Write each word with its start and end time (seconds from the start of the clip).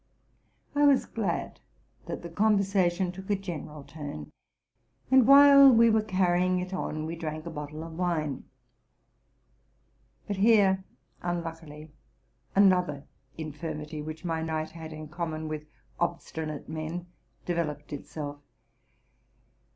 | 0.41 0.73
was 0.73 1.05
glad 1.05 1.59
that 2.07 2.23
the 2.23 2.29
conversation 2.29 3.11
took 3.11 3.29
a 3.29 3.35
general 3.35 3.83
turn; 3.83 4.31
and, 5.11 5.27
while 5.27 5.69
we 5.71 5.91
were 5.91 6.01
carrying 6.01 6.57
it 6.57 6.73
on, 6.73 7.05
we 7.05 7.15
drank 7.15 7.45
a 7.45 7.51
bottle 7.51 7.83
of 7.83 7.95
wine. 7.99 8.43
But 10.25 10.37
here, 10.37 10.83
unluckily, 11.21 11.91
another 12.55 13.03
infirmity 13.37 14.01
which 14.01 14.25
my 14.25 14.41
knight 14.41 14.71
had 14.71 14.91
in 14.91 15.07
common 15.07 15.47
with 15.47 15.67
obstinate 15.99 16.67
men 16.67 17.05
developed 17.45 17.93
itself. 17.93 18.39